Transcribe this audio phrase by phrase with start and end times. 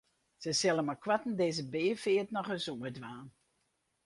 [0.43, 3.27] Sy sille meikoarten dizze beafeart nochris oerdwaan.